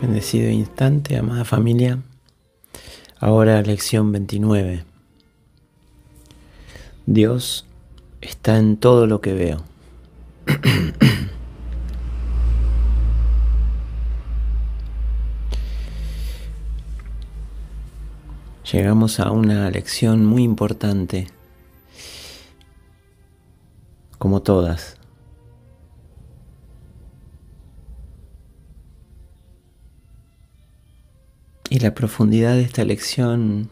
[0.00, 2.02] Bendecido instante, amada familia.
[3.18, 4.84] Ahora lección 29.
[7.06, 7.64] Dios
[8.20, 9.64] está en todo lo que veo.
[18.70, 21.28] Llegamos a una lección muy importante,
[24.18, 24.98] como todas.
[31.76, 33.68] Y la profundidad de esta lección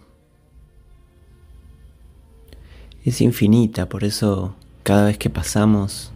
[3.03, 6.13] es infinita, por eso cada vez que pasamos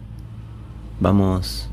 [0.99, 1.67] vamos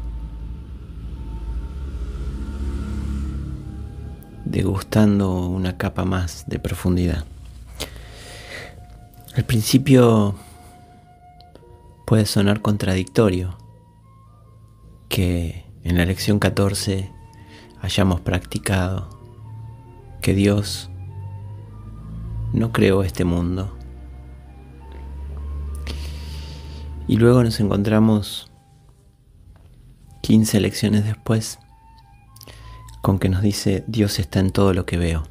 [4.47, 7.27] degustando una capa más de profundidad.
[9.35, 10.35] Al principio
[12.07, 13.59] puede sonar contradictorio
[15.11, 17.13] que en la lección 14
[17.83, 19.16] hayamos practicado
[20.27, 20.91] que Dios
[22.53, 23.79] no creó este mundo.
[27.07, 28.51] Y luego nos encontramos
[30.23, 31.61] 15 lecciones después
[33.03, 35.23] con que nos dice Dios está en todo lo que veo.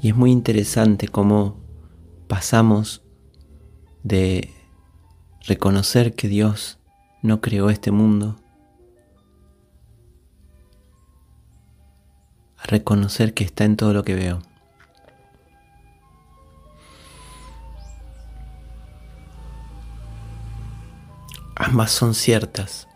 [0.00, 1.60] Y es muy interesante cómo
[2.28, 3.02] pasamos
[4.02, 4.54] de
[5.46, 6.78] reconocer que Dios
[7.22, 8.36] no creó este mundo.
[12.58, 14.42] A reconocer que está en todo lo que veo.
[21.54, 22.88] Ambas son ciertas.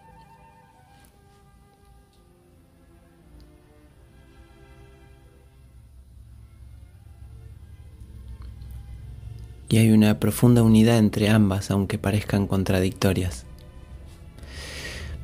[9.68, 13.46] Y hay una profunda unidad entre ambas, aunque parezcan contradictorias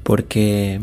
[0.03, 0.81] porque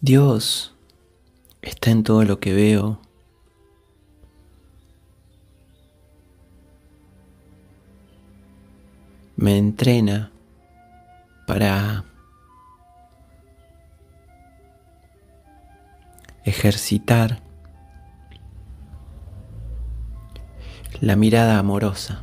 [0.00, 0.74] Dios
[1.62, 2.98] está en todo lo que veo.
[9.36, 10.32] Me entrena
[11.46, 12.04] para
[16.44, 17.40] ejercitar
[21.00, 22.20] la mirada amorosa.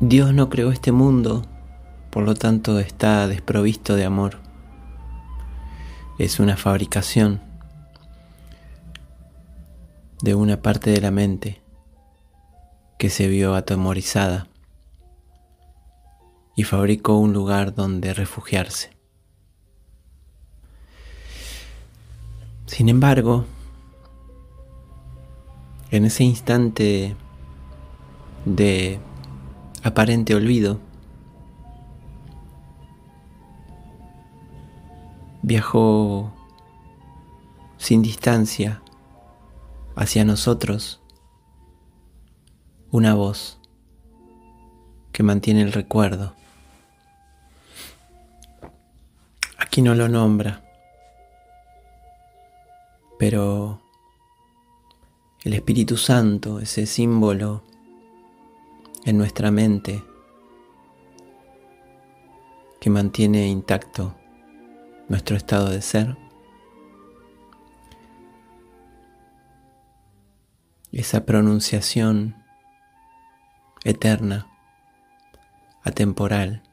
[0.00, 1.44] Dios no creó este mundo,
[2.10, 4.38] por lo tanto está desprovisto de amor.
[6.18, 7.40] Es una fabricación
[10.22, 11.62] de una parte de la mente
[12.98, 14.49] que se vio atemorizada
[16.60, 18.90] y fabricó un lugar donde refugiarse.
[22.66, 23.46] Sin embargo,
[25.90, 27.16] en ese instante
[28.44, 29.00] de
[29.82, 30.78] aparente olvido,
[35.40, 36.30] viajó
[37.78, 38.82] sin distancia
[39.96, 41.00] hacia nosotros
[42.90, 43.58] una voz
[45.10, 46.38] que mantiene el recuerdo
[49.80, 50.62] Aquí no lo nombra,
[53.18, 53.80] pero
[55.42, 57.64] el Espíritu Santo, ese símbolo
[59.06, 60.04] en nuestra mente
[62.78, 64.14] que mantiene intacto
[65.08, 66.18] nuestro estado de ser,
[70.92, 72.36] esa pronunciación
[73.84, 74.46] eterna,
[75.82, 76.69] atemporal,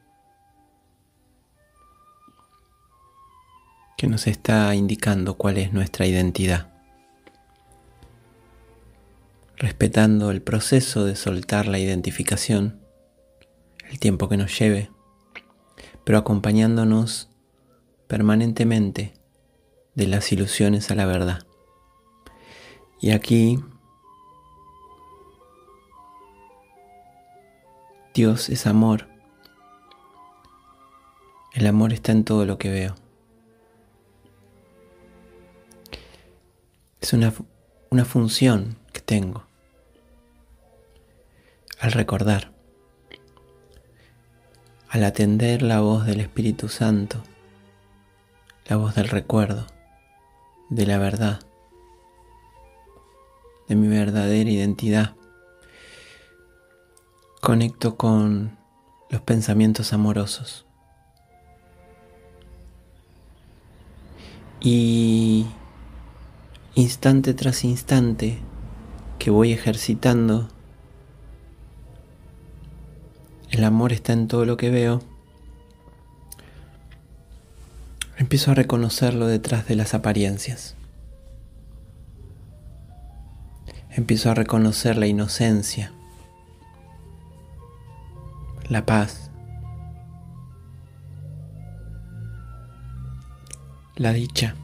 [3.98, 6.68] que nos está indicando cuál es nuestra identidad.
[9.56, 12.78] Respetando el proceso de soltar la identificación,
[13.90, 14.88] el tiempo que nos lleve,
[16.04, 17.28] pero acompañándonos
[18.06, 19.14] permanentemente
[19.96, 21.40] de las ilusiones a la verdad.
[23.00, 23.58] Y aquí
[28.14, 29.08] Dios es amor.
[31.52, 33.07] El amor está en todo lo que veo.
[37.08, 37.32] Es una,
[37.88, 39.46] una función que tengo
[41.80, 42.52] al recordar,
[44.90, 47.22] al atender la voz del Espíritu Santo,
[48.66, 49.64] la voz del recuerdo,
[50.68, 51.40] de la verdad,
[53.68, 55.16] de mi verdadera identidad,
[57.40, 58.58] conecto con
[59.08, 60.66] los pensamientos amorosos.
[64.60, 65.46] Y
[66.74, 68.38] instante tras instante
[69.18, 70.48] que voy ejercitando,
[73.50, 75.02] el amor está en todo lo que veo,
[78.16, 80.74] empiezo a reconocerlo detrás de las apariencias.
[83.90, 85.92] Empiezo a reconocer la inocencia,
[88.68, 89.30] la paz,
[93.96, 94.54] la dicha,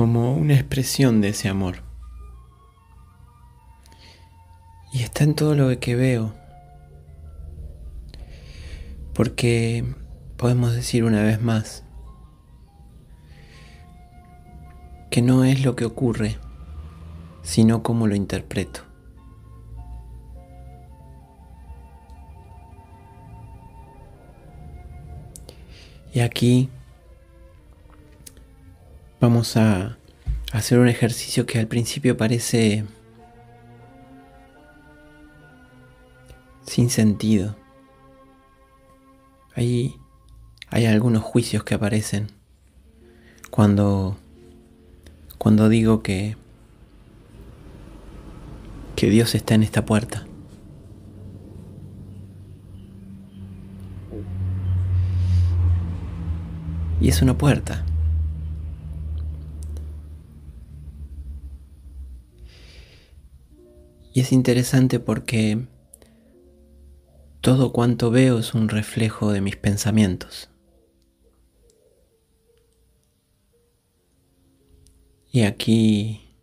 [0.00, 1.82] como una expresión de ese amor.
[4.94, 6.32] Y está en todo lo que veo,
[9.12, 9.84] porque
[10.38, 11.84] podemos decir una vez más
[15.10, 16.38] que no es lo que ocurre,
[17.42, 18.80] sino cómo lo interpreto.
[26.14, 26.70] Y aquí
[29.20, 29.98] vamos a
[30.52, 32.84] hacer un ejercicio que al principio parece
[36.62, 37.56] sin sentido.
[39.54, 39.94] Ahí
[40.68, 42.28] hay algunos juicios que aparecen
[43.50, 44.16] cuando
[45.36, 46.36] cuando digo que
[48.96, 50.26] que Dios está en esta puerta.
[57.00, 57.84] Y es una puerta.
[64.12, 65.66] Y es interesante porque
[67.40, 70.50] todo cuanto veo es un reflejo de mis pensamientos.
[75.32, 76.34] Y aquí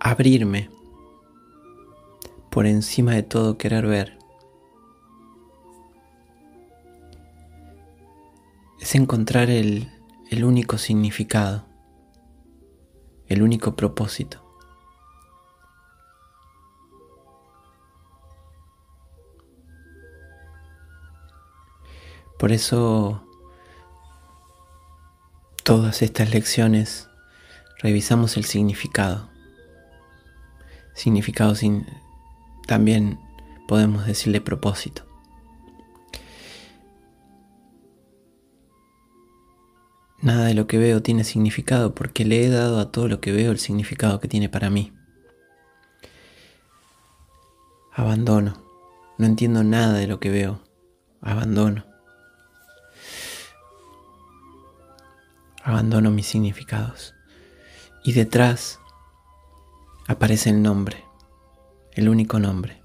[0.00, 0.68] abrirme
[2.50, 4.18] por encima de todo querer ver.
[8.80, 9.88] Es encontrar el,
[10.28, 11.64] el único significado,
[13.28, 14.42] el único propósito.
[22.38, 23.22] Por eso
[25.62, 27.08] todas estas lecciones
[27.80, 29.30] revisamos el significado.
[30.92, 31.86] Significado sin
[32.66, 33.20] también
[33.68, 35.11] podemos decirle propósito.
[40.22, 43.32] Nada de lo que veo tiene significado porque le he dado a todo lo que
[43.32, 44.92] veo el significado que tiene para mí.
[47.92, 48.62] Abandono.
[49.18, 50.60] No entiendo nada de lo que veo.
[51.20, 51.84] Abandono.
[55.62, 57.14] abandono mis significados.
[58.04, 58.80] Y detrás
[60.08, 61.04] aparece el nombre,
[61.92, 62.82] el único nombre,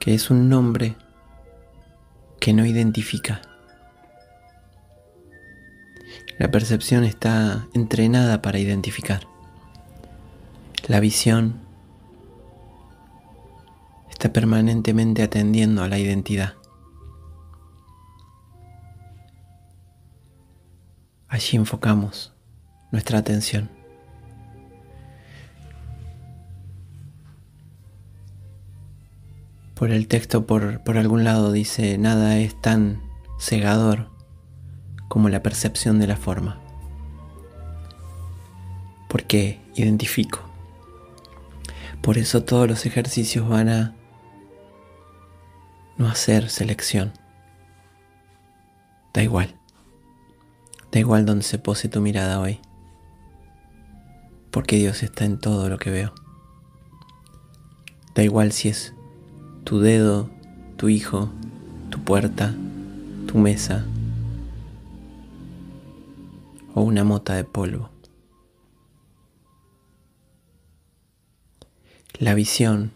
[0.00, 0.96] que es un nombre
[2.40, 3.42] que no identifica.
[6.38, 9.28] La percepción está entrenada para identificar.
[10.88, 11.60] La visión
[14.10, 16.54] está permanentemente atendiendo a la identidad.
[21.28, 22.34] Allí enfocamos
[22.90, 23.70] nuestra atención.
[29.74, 33.02] Por el texto, por, por algún lado, dice, nada es tan
[33.38, 34.13] cegador
[35.14, 36.58] como la percepción de la forma.
[39.06, 40.40] Porque identifico.
[42.02, 43.94] Por eso todos los ejercicios van a
[45.98, 47.12] no hacer selección.
[49.12, 49.54] Da igual.
[50.90, 52.58] Da igual donde se pose tu mirada hoy,
[54.50, 56.12] porque Dios está en todo lo que veo.
[58.16, 58.94] Da igual si es
[59.62, 60.28] tu dedo,
[60.76, 61.30] tu hijo,
[61.90, 62.52] tu puerta,
[63.28, 63.86] tu mesa
[66.74, 67.90] o una mota de polvo.
[72.18, 72.92] La visión,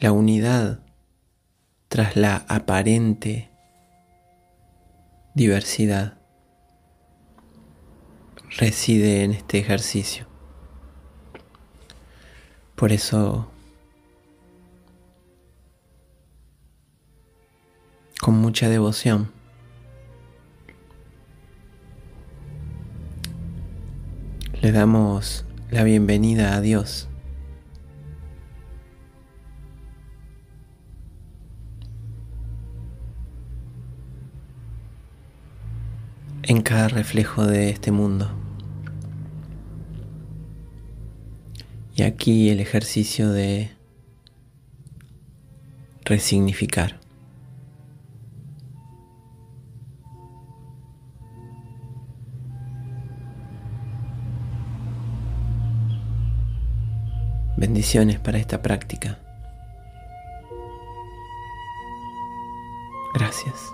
[0.00, 0.80] la unidad
[1.88, 3.50] tras la aparente
[5.34, 6.18] diversidad
[8.58, 10.26] reside en este ejercicio.
[12.74, 13.50] Por eso,
[18.20, 19.37] con mucha devoción,
[24.60, 27.08] Le damos la bienvenida a Dios.
[36.42, 38.28] En cada reflejo de este mundo.
[41.94, 43.70] Y aquí el ejercicio de
[46.04, 46.98] resignificar.
[57.58, 59.18] Bendiciones para esta práctica.
[63.14, 63.72] Gracias.